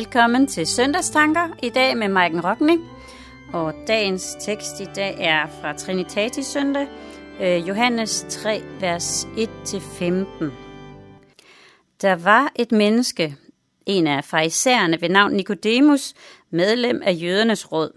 Velkommen 0.00 0.46
til 0.46 0.66
Søndagstanker 0.66 1.48
i 1.62 1.68
dag 1.68 1.96
med 1.96 2.08
Maiken 2.08 2.44
Rockney. 2.44 2.78
Og 3.52 3.74
dagens 3.86 4.36
tekst 4.40 4.80
i 4.80 4.84
dag 4.96 5.16
er 5.18 5.46
fra 5.60 5.72
Trinitatis 5.72 6.46
søndag, 6.46 6.86
øh, 7.40 7.68
Johannes 7.68 8.26
3, 8.28 8.62
vers 8.80 9.24
1-15. 9.24 10.52
Der 12.02 12.16
var 12.16 12.52
et 12.56 12.72
menneske, 12.72 13.36
en 13.86 14.06
af 14.06 14.24
farisæerne 14.24 15.00
ved 15.00 15.08
navn 15.08 15.32
Nikodemus, 15.32 16.14
medlem 16.50 17.02
af 17.04 17.16
jødernes 17.22 17.72
råd. 17.72 17.92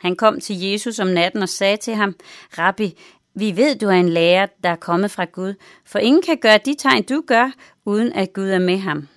Han 0.00 0.16
kom 0.16 0.40
til 0.40 0.60
Jesus 0.60 0.98
om 0.98 1.08
natten 1.08 1.42
og 1.42 1.48
sagde 1.48 1.76
til 1.76 1.94
ham, 1.94 2.14
Rabbi, 2.58 2.98
vi 3.34 3.56
ved, 3.56 3.78
du 3.78 3.86
er 3.86 4.00
en 4.00 4.08
lærer, 4.08 4.46
der 4.64 4.70
er 4.70 4.76
kommet 4.76 5.10
fra 5.10 5.24
Gud, 5.24 5.54
for 5.84 5.98
ingen 5.98 6.22
kan 6.22 6.38
gøre 6.38 6.58
de 6.58 6.74
tegn, 6.78 7.02
du 7.02 7.22
gør, 7.26 7.50
uden 7.84 8.12
at 8.12 8.32
Gud 8.32 8.48
er 8.48 8.58
med 8.58 8.78
ham. 8.78 9.08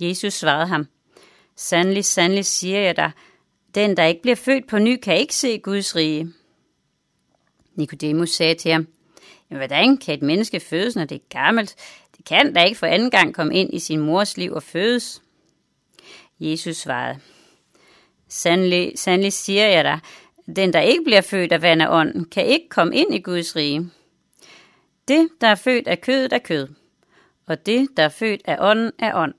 Jesus 0.00 0.32
svarede 0.32 0.66
ham, 0.66 0.86
Sandelig, 1.56 2.04
sandelig 2.04 2.44
siger 2.44 2.80
jeg 2.80 2.96
dig, 2.96 3.10
den, 3.74 3.96
der 3.96 4.04
ikke 4.04 4.22
bliver 4.22 4.36
født 4.36 4.68
på 4.68 4.78
ny, 4.78 4.96
kan 4.96 5.16
ikke 5.16 5.34
se 5.34 5.58
Guds 5.58 5.96
rige. 5.96 6.32
Nikodemus 7.74 8.30
sagde 8.30 8.54
til 8.54 8.72
ham, 8.72 8.86
hvordan 9.48 9.96
kan 9.96 10.14
et 10.14 10.22
menneske 10.22 10.60
fødes, 10.60 10.96
når 10.96 11.04
det 11.04 11.14
er 11.14 11.28
gammelt? 11.28 11.74
Det 12.16 12.24
kan 12.24 12.54
da 12.54 12.64
ikke 12.64 12.78
for 12.78 12.86
anden 12.86 13.10
gang 13.10 13.34
komme 13.34 13.54
ind 13.54 13.74
i 13.74 13.78
sin 13.78 14.00
mors 14.00 14.36
liv 14.36 14.52
og 14.52 14.62
fødes. 14.62 15.22
Jesus 16.40 16.76
svarede, 16.76 17.20
Sandelig, 18.28 18.92
sandelig 18.96 19.32
siger 19.32 19.66
jeg 19.66 19.84
dig, 19.84 19.98
den, 20.56 20.72
der 20.72 20.80
ikke 20.80 21.04
bliver 21.04 21.20
født 21.20 21.52
af 21.52 21.62
vand 21.62 21.82
og 21.82 21.96
ånd, 21.96 22.26
kan 22.26 22.46
ikke 22.46 22.68
komme 22.68 22.96
ind 22.96 23.14
i 23.14 23.18
Guds 23.18 23.56
rige. 23.56 23.90
Det, 25.08 25.28
der 25.40 25.46
er 25.46 25.54
født 25.54 25.88
af 25.88 26.00
kødet, 26.00 26.32
er 26.32 26.38
kød, 26.38 26.68
og 27.46 27.66
det, 27.66 27.88
der 27.96 28.02
er 28.02 28.08
født 28.08 28.42
af 28.44 28.56
ånden, 28.60 28.92
er 28.98 29.14
ånd. 29.14 29.34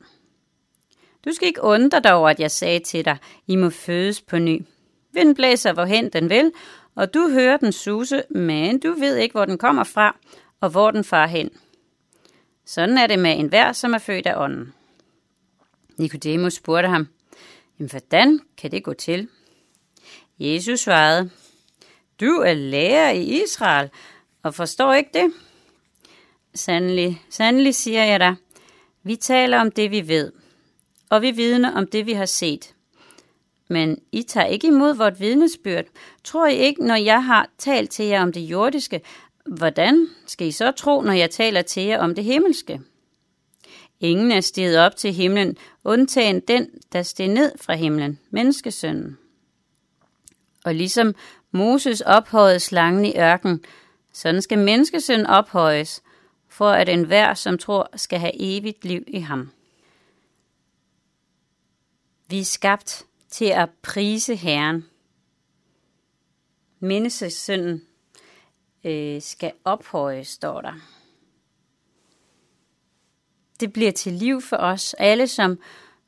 Du 1.26 1.34
skal 1.34 1.48
ikke 1.48 1.64
undre 1.64 2.00
dig 2.00 2.14
over, 2.14 2.30
at 2.30 2.40
jeg 2.40 2.52
sagde 2.52 2.80
til 2.80 3.06
dig, 3.06 3.18
I 3.48 3.56
må 3.56 3.70
fødes 3.70 4.22
på 4.22 4.40
ny. 4.40 4.66
Vinden 5.12 5.36
blæser, 5.36 5.74
hvorhen 5.74 6.10
den 6.10 6.30
vil, 6.30 6.52
og 6.96 7.14
du 7.14 7.30
hører 7.30 7.58
den 7.58 7.72
suse, 7.72 8.24
men 8.30 8.80
du 8.80 8.94
ved 8.94 9.16
ikke, 9.16 9.34
hvor 9.34 9.46
den 9.46 9.58
kommer 9.58 9.84
fra, 9.84 10.18
og 10.62 10.70
hvor 10.70 10.92
den 10.92 11.04
far 11.04 11.28
hen. 11.28 11.50
Sådan 12.66 12.98
er 12.98 13.08
det 13.08 13.20
med 13.20 13.40
enhver, 13.40 13.72
som 13.72 13.94
er 13.94 13.98
født 13.98 14.28
af 14.28 14.44
ånden. 14.44 14.74
Nikodemus 15.98 16.54
spurgte 16.54 16.90
ham, 16.90 17.08
Jamen, 17.80 17.90
hvordan 17.90 18.40
kan 18.58 18.72
det 18.72 18.84
gå 18.84 18.94
til? 18.94 19.28
Jesus 20.40 20.80
svarede, 20.80 21.30
Du 22.20 22.32
er 22.32 22.54
lærer 22.54 23.12
i 23.12 23.44
Israel, 23.44 23.90
og 24.44 24.56
forstår 24.56 24.94
ikke 24.94 25.10
det? 25.14 25.34
Sandelig, 26.56 27.22
sandelig 27.30 27.76
siger 27.76 28.04
jeg 28.04 28.20
dig, 28.20 28.36
vi 29.04 29.16
taler 29.16 29.60
om 29.60 29.72
det, 29.72 29.92
vi 29.92 30.08
ved, 30.08 30.32
og 31.14 31.22
vi 31.22 31.32
vidner 31.32 31.72
om 31.72 31.88
det, 31.88 32.06
vi 32.06 32.14
har 32.14 32.26
set. 32.26 32.74
Men 33.68 34.00
I 34.12 34.22
tager 34.22 34.48
ikke 34.48 34.68
imod 34.68 34.94
vort 34.94 35.20
vidnesbyrd. 35.20 35.86
Tror 36.24 36.48
I 36.48 36.56
ikke, 36.56 36.86
når 36.86 36.96
jeg 36.96 37.26
har 37.26 37.50
talt 37.58 37.92
til 37.92 38.06
jer 38.06 38.22
om 38.22 38.32
det 38.32 38.42
jordiske, 38.42 39.02
hvordan 39.46 40.08
skal 40.26 40.48
I 40.48 40.52
så 40.52 40.72
tro, 40.72 41.02
når 41.02 41.12
jeg 41.14 41.30
taler 41.30 41.62
til 41.62 41.84
jer 41.84 42.00
om 42.00 42.16
det 42.16 42.24
himmelske? 42.24 42.82
Ingen 44.00 44.32
er 44.32 44.42
steget 44.42 44.80
op 44.80 44.96
til 44.96 45.14
himlen, 45.14 45.58
undtagen 45.84 46.40
den, 46.40 46.68
der 46.94 47.04
steg 47.04 47.28
ned 47.28 47.52
fra 47.62 47.76
himlen, 47.76 48.20
menneskesønnen. 48.30 49.18
Og 50.66 50.76
ligesom 50.76 51.16
Moses 51.52 52.02
ophøjede 52.02 52.60
slangen 52.60 53.06
i 53.06 53.18
ørken, 53.18 53.64
sådan 54.14 54.42
skal 54.42 54.58
menneskesønnen 54.58 55.28
ophøjes, 55.28 56.04
for 56.50 56.70
at 56.70 56.90
enhver, 56.90 57.34
som 57.34 57.58
tror, 57.58 57.90
skal 57.96 58.20
have 58.20 58.34
evigt 58.36 58.86
liv 58.86 59.04
i 59.08 59.20
ham. 59.20 59.52
Vi 62.34 62.40
er 62.40 62.46
skabt 62.46 63.06
til 63.30 63.46
at 63.46 63.70
prise 63.82 64.36
Herren. 64.36 64.86
Menneskesynden 66.80 67.82
øh, 68.84 69.22
skal 69.22 69.54
ophøjes, 69.64 70.28
står 70.28 70.62
der. 70.62 70.74
Det 73.60 73.74
bliver 73.74 73.92
til 73.92 74.14
liv 74.14 74.42
for 74.42 74.58
os, 74.58 74.94
alle 74.94 75.28
som 75.28 75.60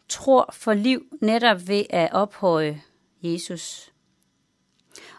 tror 0.10 0.50
for 0.54 0.74
liv 0.74 1.06
netop 1.22 1.68
ved 1.68 1.84
at 1.90 2.14
ophøje 2.14 2.84
Jesus. 3.22 3.92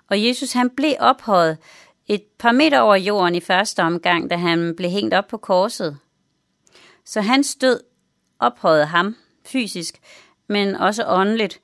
Og 0.09 0.25
Jesus 0.25 0.53
han 0.53 0.71
blev 0.71 0.95
ophøjet 0.99 1.59
et 2.07 2.23
par 2.39 2.53
meter 2.53 2.81
over 2.81 2.97
jorden 2.97 3.35
i 3.35 3.41
første 3.41 3.83
omgang, 3.83 4.31
da 4.31 4.37
han 4.37 4.77
blev 4.77 4.91
hængt 4.91 5.15
op 5.15 5.29
på 5.29 5.37
korset. 5.37 5.99
Så 7.05 7.21
han 7.21 7.45
stød 7.45 7.81
ophøjet 8.39 8.89
ham 8.89 9.17
fysisk, 9.45 10.01
men 10.49 10.75
også 10.75 11.05
åndeligt. 11.07 11.61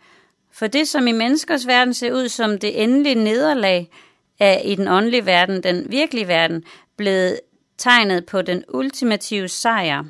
For 0.51 0.67
det, 0.67 0.89
som 0.89 1.07
i 1.07 1.13
menneskers 1.13 1.67
verden 1.67 1.95
ser 1.95 2.13
ud 2.13 2.29
som 2.29 2.59
det 2.59 2.83
endelige 2.83 3.15
nederlag, 3.15 3.91
er 4.39 4.59
i 4.59 4.75
den 4.75 4.89
åndelige 4.89 5.27
verden, 5.27 5.63
den 5.63 5.91
virkelige 5.91 6.29
verden, 6.29 6.65
blevet 6.97 7.41
tegnet 7.79 8.27
på 8.27 8.43
den 8.43 8.65
ultimative 8.69 9.49
sejr. 9.49 10.05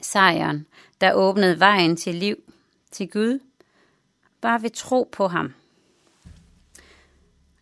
Sejren, 0.00 0.66
der 1.00 1.12
åbnede 1.12 1.60
vejen 1.60 1.96
til 1.96 2.14
liv, 2.14 2.36
til 2.90 3.10
Gud, 3.10 3.38
bare 4.40 4.62
ved 4.62 4.70
tro 4.70 5.08
på 5.12 5.28
ham. 5.28 5.54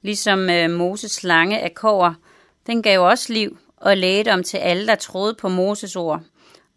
Ligesom 0.02 0.50
øh, 0.50 0.70
Moses 0.70 1.12
slange 1.12 1.60
af 1.60 1.74
kår, 1.74 2.14
den 2.66 2.82
gav 2.82 3.00
også 3.00 3.32
liv 3.32 3.58
og 3.76 3.96
lægedom 3.96 4.42
til 4.42 4.56
alle, 4.56 4.86
der 4.86 4.94
troede 4.94 5.34
på 5.34 5.48
Moses 5.48 5.96
ord, 5.96 6.22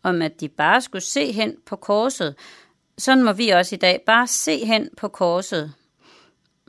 om 0.04 0.22
at 0.22 0.40
de 0.40 0.50
bare 0.50 0.82
skulle 0.82 1.02
se 1.02 1.32
hen 1.32 1.56
på 1.66 1.76
korset, 1.76 2.36
sådan 3.00 3.24
må 3.24 3.34
vi 3.34 3.50
også 3.50 3.76
i 3.76 3.78
dag 3.78 4.02
bare 4.06 4.28
se 4.28 4.66
hen 4.66 4.90
på 4.98 5.08
korset. 5.08 5.74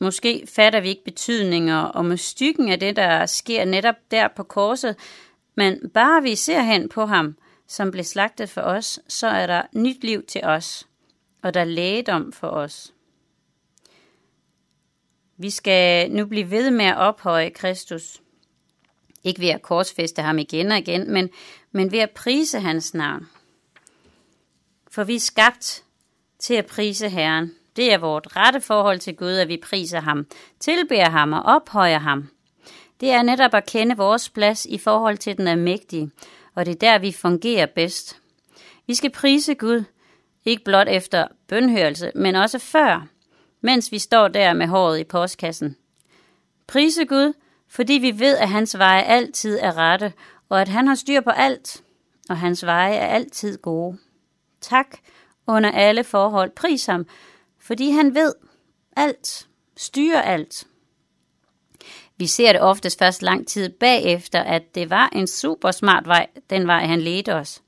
Måske 0.00 0.46
fatter 0.46 0.80
vi 0.80 0.88
ikke 0.88 1.04
betydninger 1.04 1.80
og 1.80 2.04
mystikken 2.04 2.68
af 2.68 2.80
det, 2.80 2.96
der 2.96 3.26
sker 3.26 3.64
netop 3.64 3.94
der 4.10 4.28
på 4.28 4.42
korset, 4.42 4.96
men 5.54 5.90
bare 5.94 6.22
vi 6.22 6.34
ser 6.34 6.62
hen 6.62 6.88
på 6.88 7.06
ham, 7.06 7.36
som 7.66 7.90
blev 7.90 8.04
slagtet 8.04 8.50
for 8.50 8.60
os, 8.60 9.00
så 9.08 9.26
er 9.26 9.46
der 9.46 9.62
nyt 9.72 10.04
liv 10.04 10.22
til 10.26 10.44
os, 10.44 10.86
og 11.42 11.54
der 11.54 11.60
er 11.60 11.64
lægedom 11.64 12.32
for 12.32 12.48
os. 12.48 12.92
Vi 15.36 15.50
skal 15.50 16.10
nu 16.10 16.26
blive 16.26 16.50
ved 16.50 16.70
med 16.70 16.84
at 16.84 16.96
ophøje 16.96 17.50
Kristus. 17.50 18.20
Ikke 19.24 19.40
ved 19.40 19.48
at 19.48 19.62
korsfeste 19.62 20.22
ham 20.22 20.38
igen 20.38 20.72
og 20.72 20.78
igen, 20.78 21.12
men, 21.12 21.30
men 21.72 21.92
ved 21.92 21.98
at 21.98 22.10
prise 22.10 22.60
hans 22.60 22.94
navn. 22.94 23.28
For 24.90 25.04
vi 25.04 25.14
er 25.14 25.20
skabt 25.20 25.84
til 26.40 26.54
at 26.54 26.66
prise 26.66 27.08
Herren. 27.08 27.54
Det 27.76 27.92
er 27.92 27.98
vort 27.98 28.36
rette 28.36 28.60
forhold 28.60 28.98
til 28.98 29.16
Gud, 29.16 29.32
at 29.32 29.48
vi 29.48 29.56
priser 29.56 30.00
ham, 30.00 30.26
tilbærer 30.60 31.10
ham 31.10 31.32
og 31.32 31.42
ophøjer 31.42 31.98
ham. 31.98 32.28
Det 33.00 33.10
er 33.10 33.22
netop 33.22 33.54
at 33.54 33.66
kende 33.66 33.96
vores 33.96 34.28
plads 34.28 34.66
i 34.66 34.78
forhold 34.78 35.18
til 35.18 35.38
den 35.38 35.48
almægtige, 35.48 36.10
og 36.54 36.66
det 36.66 36.72
er 36.72 36.78
der, 36.78 36.98
vi 36.98 37.12
fungerer 37.12 37.66
bedst. 37.66 38.20
Vi 38.86 38.94
skal 38.94 39.10
prise 39.10 39.54
Gud, 39.54 39.84
ikke 40.44 40.64
blot 40.64 40.88
efter 40.88 41.26
bønhørelse, 41.48 42.12
men 42.14 42.34
også 42.34 42.58
før, 42.58 43.06
mens 43.60 43.92
vi 43.92 43.98
står 43.98 44.28
der 44.28 44.52
med 44.52 44.66
håret 44.66 45.00
i 45.00 45.04
postkassen. 45.04 45.76
Prise 46.66 47.04
Gud, 47.04 47.32
fordi 47.68 47.92
vi 47.92 48.18
ved, 48.18 48.36
at 48.36 48.48
hans 48.48 48.78
veje 48.78 49.02
altid 49.02 49.58
er 49.62 49.76
rette, 49.76 50.12
og 50.48 50.60
at 50.60 50.68
han 50.68 50.88
har 50.88 50.94
styr 50.94 51.20
på 51.20 51.30
alt, 51.30 51.82
og 52.28 52.38
hans 52.38 52.66
veje 52.66 52.94
er 52.94 53.06
altid 53.06 53.58
gode. 53.58 53.98
Tak, 54.60 54.96
under 55.50 55.70
alle 55.70 56.04
forhold. 56.04 56.50
Pris 56.50 56.86
ham, 56.86 57.06
fordi 57.60 57.90
han 57.90 58.14
ved 58.14 58.32
alt, 58.96 59.46
styrer 59.76 60.22
alt. 60.22 60.66
Vi 62.16 62.26
ser 62.26 62.52
det 62.52 62.60
oftest 62.60 62.98
først 62.98 63.22
lang 63.22 63.48
tid 63.48 63.68
bagefter, 63.68 64.42
at 64.42 64.74
det 64.74 64.90
var 64.90 65.08
en 65.12 65.26
super 65.26 65.70
smart 65.70 66.06
vej, 66.06 66.26
den 66.50 66.66
vej 66.66 66.86
han 66.86 67.00
ledte 67.00 67.34
os. 67.34 67.62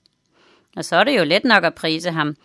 Og 0.77 0.85
så 0.85 0.97
er 0.97 1.05
det 1.05 1.19
jo 1.19 1.25
let 1.25 1.45
nok 1.45 1.65
at 1.65 1.75
prise 1.75 2.11
ham. 2.11 2.37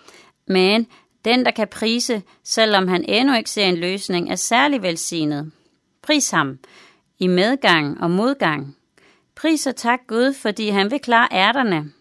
Men 0.47 0.88
den, 1.25 1.45
der 1.45 1.51
kan 1.51 1.67
prise, 1.67 2.23
selvom 2.44 2.88
han 2.88 3.06
endnu 3.07 3.35
ikke 3.35 3.50
ser 3.50 3.65
en 3.65 3.77
løsning, 3.77 4.31
er 4.31 4.35
særlig 4.35 4.81
velsignet. 4.81 5.51
Pris 6.01 6.29
ham 6.29 6.59
i 7.19 7.27
medgang 7.27 8.01
og 8.01 8.12
modgang. 8.12 8.77
Pris 9.35 9.67
og 9.67 9.75
tak 9.75 10.00
Gud, 10.07 10.33
fordi 10.33 10.69
han 10.69 10.91
vil 10.91 11.00
klare 11.00 11.27
ærterne. 11.31 11.91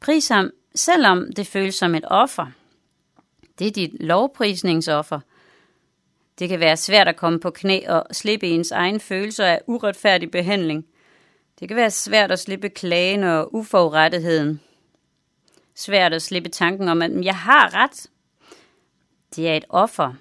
Pris 0.00 0.28
ham 0.28 0.50
selvom 0.74 1.32
det 1.32 1.46
føles 1.46 1.74
som 1.74 1.94
et 1.94 2.04
offer. 2.06 2.46
Det 3.58 3.66
er 3.66 3.70
dit 3.70 4.02
lovprisningsoffer. 4.02 5.20
Det 6.38 6.48
kan 6.48 6.60
være 6.60 6.76
svært 6.76 7.08
at 7.08 7.16
komme 7.16 7.40
på 7.40 7.50
knæ 7.50 7.80
og 7.88 8.06
slippe 8.12 8.46
ens 8.46 8.70
egen 8.70 9.00
følelser 9.00 9.46
af 9.46 9.60
uretfærdig 9.66 10.30
behandling. 10.30 10.86
Det 11.60 11.68
kan 11.68 11.76
være 11.76 11.90
svært 11.90 12.32
at 12.32 12.38
slippe 12.38 12.68
klagen 12.68 13.22
og 13.24 13.54
uforurettigheden. 13.54 14.60
Svært 15.74 16.12
at 16.12 16.22
slippe 16.22 16.48
tanken 16.48 16.88
om, 16.88 17.02
at 17.02 17.24
jeg 17.24 17.36
har 17.36 17.74
ret. 17.74 18.06
Det 19.36 19.48
er 19.48 19.56
et 19.56 19.64
offer. 19.68 20.14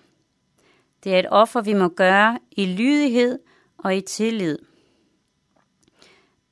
Det 1.04 1.16
er 1.16 1.20
et 1.20 1.28
offer, 1.30 1.62
vi 1.62 1.74
må 1.74 1.88
gøre 1.88 2.40
i 2.52 2.66
lydighed 2.66 3.40
og 3.78 3.96
i 3.96 4.02
tillid. 4.02 4.60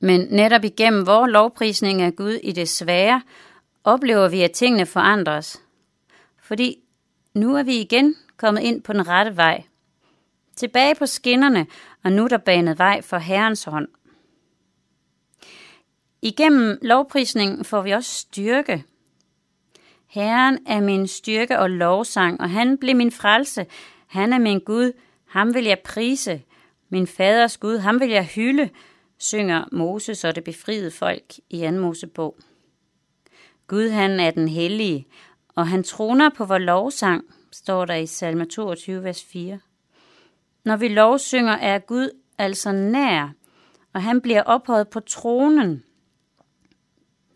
Men 0.00 0.20
netop 0.30 0.64
igennem 0.64 1.06
vores 1.06 1.32
lovprisning 1.32 2.02
af 2.02 2.16
Gud 2.16 2.32
i 2.32 2.52
det 2.52 2.68
svære 2.68 3.22
oplever 3.84 4.28
vi, 4.28 4.42
at 4.42 4.52
tingene 4.52 4.86
forandres. 4.86 5.62
fordi 6.42 6.78
nu 7.34 7.56
er 7.56 7.62
vi 7.62 7.80
igen 7.80 8.16
kommet 8.36 8.62
ind 8.62 8.82
på 8.82 8.92
den 8.92 9.08
rette 9.08 9.36
vej. 9.36 9.62
Tilbage 10.56 10.94
på 10.94 11.06
skinnerne, 11.06 11.66
og 12.04 12.12
nu 12.12 12.24
er 12.24 12.28
der 12.28 12.36
banet 12.38 12.78
vej 12.78 13.02
for 13.02 13.18
Herrens 13.18 13.64
hånd. 13.64 13.88
Igennem 16.22 16.78
lovprisning 16.82 17.66
får 17.66 17.82
vi 17.82 17.90
også 17.90 18.14
styrke. 18.14 18.84
Herren 20.06 20.58
er 20.66 20.80
min 20.80 21.06
styrke 21.06 21.58
og 21.58 21.70
lovsang, 21.70 22.40
og 22.40 22.50
han 22.50 22.78
blev 22.78 22.96
min 22.96 23.12
frelse. 23.12 23.66
Han 24.06 24.32
er 24.32 24.38
min 24.38 24.60
Gud, 24.60 24.92
ham 25.28 25.54
vil 25.54 25.64
jeg 25.64 25.78
prise. 25.84 26.42
Min 26.88 27.06
faders 27.06 27.58
Gud, 27.58 27.78
ham 27.78 28.00
vil 28.00 28.10
jeg 28.10 28.24
hylde, 28.24 28.70
synger 29.18 29.64
Moses 29.72 30.24
og 30.24 30.34
det 30.34 30.44
befriede 30.44 30.90
folk 30.90 31.24
i 31.50 31.60
2. 31.60 31.70
Mosebog. 31.70 32.36
Gud 33.66 33.90
han 33.90 34.20
er 34.20 34.30
den 34.30 34.48
hellige, 34.48 35.06
og 35.54 35.68
han 35.68 35.82
troner 35.82 36.28
på 36.28 36.44
vor 36.44 36.58
lovsang, 36.58 37.24
står 37.52 37.84
der 37.84 37.94
i 37.94 38.06
salme 38.06 38.44
22, 38.44 39.04
vers 39.04 39.24
4. 39.24 39.60
Når 40.64 40.76
vi 40.76 40.88
lovsynger, 40.88 41.52
er 41.52 41.78
Gud 41.78 42.10
altså 42.38 42.72
nær, 42.72 43.28
og 43.92 44.02
han 44.02 44.20
bliver 44.20 44.42
ophøjet 44.42 44.88
på 44.88 45.00
tronen. 45.00 45.84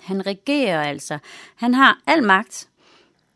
Han 0.01 0.27
regerer 0.27 0.83
altså. 0.83 1.19
Han 1.57 1.75
har 1.75 2.03
al 2.07 2.23
magt, 2.23 2.69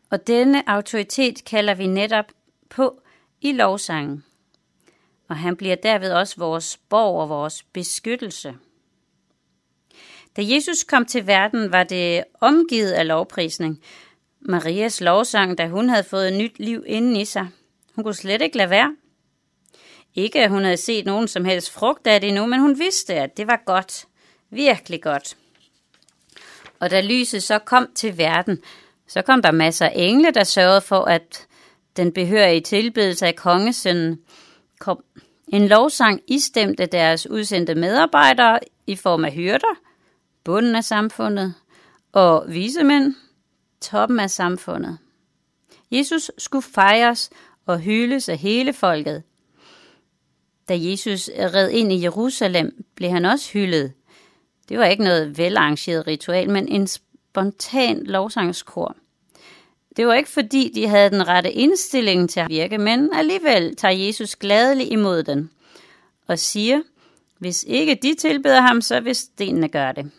og 0.09 0.27
denne 0.27 0.69
autoritet 0.69 1.45
kalder 1.45 1.73
vi 1.73 1.87
netop 1.87 2.25
på 2.69 3.01
i 3.41 3.51
lovsangen. 3.51 4.23
Og 5.27 5.37
han 5.37 5.55
bliver 5.55 5.75
derved 5.75 6.11
også 6.11 6.35
vores 6.37 6.79
borg 6.89 7.21
og 7.21 7.29
vores 7.29 7.63
beskyttelse. 7.63 8.55
Da 10.37 10.41
Jesus 10.45 10.83
kom 10.83 11.05
til 11.05 11.27
verden, 11.27 11.71
var 11.71 11.83
det 11.83 12.23
omgivet 12.41 12.91
af 12.91 13.07
lovprisning. 13.07 13.81
Marias 14.39 15.01
lovsang, 15.01 15.57
da 15.57 15.67
hun 15.67 15.89
havde 15.89 16.03
fået 16.03 16.27
et 16.27 16.37
nyt 16.37 16.59
liv 16.59 16.83
inden 16.87 17.15
i 17.15 17.25
sig. 17.25 17.47
Hun 17.95 18.03
kunne 18.03 18.13
slet 18.13 18.41
ikke 18.41 18.57
lade 18.57 18.69
være. 18.69 18.95
Ikke 20.15 20.43
at 20.43 20.49
hun 20.49 20.63
havde 20.63 20.77
set 20.77 21.05
nogen 21.05 21.27
som 21.27 21.45
helst 21.45 21.71
frugt 21.71 22.07
af 22.07 22.21
det 22.21 22.27
endnu, 22.27 22.45
men 22.45 22.59
hun 22.59 22.79
vidste, 22.79 23.13
at 23.13 23.37
det 23.37 23.47
var 23.47 23.61
godt. 23.65 24.05
Virkelig 24.49 25.01
godt. 25.01 25.37
Og 26.79 26.91
da 26.91 27.01
lyset 27.01 27.43
så 27.43 27.59
kom 27.59 27.87
til 27.95 28.17
verden, 28.17 28.59
så 29.07 29.21
kom 29.21 29.41
der 29.41 29.51
masser 29.51 29.85
af 29.85 29.93
engle, 29.95 30.31
der 30.31 30.43
sørgede 30.43 30.81
for, 30.81 31.05
at 31.05 31.47
den 31.97 32.13
behørige 32.13 32.61
tilbedelse 32.61 33.27
af 33.27 33.35
kongesønnen 33.35 34.19
kom. 34.79 35.03
En 35.47 35.67
lovsang 35.67 36.21
istemte 36.27 36.85
deres 36.85 37.29
udsendte 37.29 37.75
medarbejdere 37.75 38.59
i 38.87 38.95
form 38.95 39.25
af 39.25 39.31
hyrder, 39.31 39.80
bunden 40.43 40.75
af 40.75 40.83
samfundet, 40.83 41.53
og 42.11 42.45
visemænd, 42.47 43.15
toppen 43.81 44.19
af 44.19 44.29
samfundet. 44.29 44.97
Jesus 45.91 46.31
skulle 46.37 46.63
fejres 46.63 47.29
og 47.65 47.79
hyldes 47.79 48.29
af 48.29 48.37
hele 48.37 48.73
folket. 48.73 49.23
Da 50.69 50.77
Jesus 50.79 51.29
red 51.37 51.69
ind 51.69 51.91
i 51.91 52.01
Jerusalem, 52.01 52.85
blev 52.95 53.09
han 53.09 53.25
også 53.25 53.51
hyldet. 53.53 53.93
Det 54.69 54.77
var 54.77 54.85
ikke 54.85 55.03
noget 55.03 55.37
velarrangeret 55.37 56.07
ritual, 56.07 56.49
men 56.49 56.67
en 56.67 56.87
spontan 56.87 58.03
lovsangskor. 58.03 58.95
Det 59.97 60.07
var 60.07 60.13
ikke 60.13 60.29
fordi, 60.29 60.71
de 60.75 60.87
havde 60.87 61.09
den 61.09 61.27
rette 61.27 61.51
indstilling 61.51 62.29
til 62.29 62.39
at 62.39 62.49
virke, 62.49 62.77
men 62.77 63.09
alligevel 63.13 63.75
tager 63.75 64.05
Jesus 64.05 64.35
gladelig 64.35 64.91
imod 64.91 65.23
den 65.23 65.49
og 66.27 66.39
siger, 66.39 66.81
hvis 67.37 67.65
ikke 67.67 67.99
de 68.01 68.15
tilbeder 68.15 68.61
ham, 68.61 68.81
så 68.81 68.99
vil 68.99 69.15
stenene 69.15 69.69
gøre 69.69 69.93
det. 69.93 70.11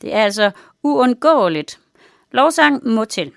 Det 0.00 0.14
er 0.14 0.24
altså 0.24 0.50
uundgåeligt. 0.82 1.80
Lovsang 2.32 2.86
må 2.86 3.04
til. 3.04 3.32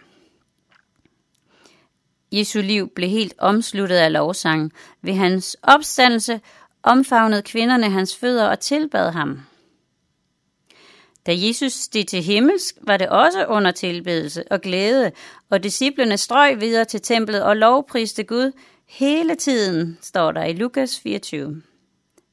Jesu 2.32 2.62
liv 2.62 2.90
blev 2.90 3.10
helt 3.10 3.34
omsluttet 3.38 3.96
af 3.96 4.14
lovsang. 4.14 4.72
Ved 5.02 5.14
hans 5.14 5.58
opstandelse 5.64 6.42
omfavnede 6.84 7.42
kvinderne 7.42 7.90
hans 7.90 8.16
fødder 8.16 8.48
og 8.48 8.60
tilbad 8.60 9.12
ham. 9.12 9.40
Da 11.26 11.32
Jesus 11.36 11.74
steg 11.74 12.08
til 12.08 12.24
himmelsk, 12.24 12.78
var 12.82 12.98
det 12.98 13.10
også 13.10 13.46
under 13.46 13.72
tilbedelse 13.72 14.44
og 14.52 14.62
glæde, 14.62 15.12
og 15.50 15.64
disciplene 15.64 16.18
strøg 16.18 16.62
videre 16.62 16.86
til 16.86 17.02
templet 17.02 17.44
og 17.44 17.58
lovpriste 17.58 18.24
Gud 18.24 18.52
hele 18.86 19.36
tiden, 19.36 19.98
står 20.02 20.32
der 20.32 20.44
i 20.44 20.54
Lukas 20.54 21.00
24. 21.00 21.62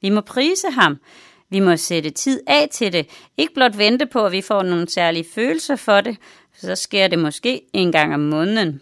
Vi 0.01 0.11
må 0.11 0.21
prise 0.21 0.71
ham. 0.71 0.99
Vi 1.49 1.61
må 1.61 1.77
sætte 1.77 2.11
tid 2.11 2.41
af 2.47 2.69
til 2.73 2.93
det. 2.93 3.09
Ikke 3.37 3.55
blot 3.55 3.79
vente 3.79 4.07
på, 4.07 4.27
at 4.27 4.33
vi 4.33 4.41
får 4.43 4.63
nogle 4.63 4.89
særlige 4.89 5.27
følelser 5.35 5.77
for 5.77 6.01
det, 6.01 6.17
så 6.53 6.75
sker 6.75 7.09
det 7.09 7.19
måske 7.19 7.63
en 7.73 7.93
gang 7.93 8.15
om 8.15 8.21
måneden. 8.21 8.81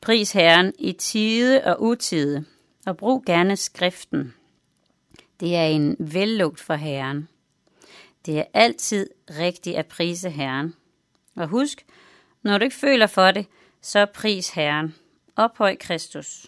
Pris 0.00 0.32
Herren 0.32 0.72
i 0.78 0.92
tide 0.92 1.64
og 1.64 1.82
utide, 1.82 2.44
og 2.86 2.96
brug 2.96 3.24
gerne 3.24 3.56
skriften. 3.56 4.34
Det 5.40 5.56
er 5.56 5.64
en 5.64 5.96
vellugt 5.98 6.60
for 6.60 6.74
Herren. 6.74 7.28
Det 8.26 8.38
er 8.38 8.44
altid 8.54 9.10
rigtigt 9.30 9.76
at 9.76 9.86
prise 9.86 10.30
Herren. 10.30 10.74
Og 11.36 11.48
husk, 11.48 11.86
når 12.42 12.58
du 12.58 12.64
ikke 12.64 12.76
føler 12.76 13.06
for 13.06 13.30
det, 13.30 13.46
så 13.82 14.06
pris 14.06 14.50
Herren. 14.50 14.94
Ophøj 15.36 15.76
Kristus. 15.80 16.46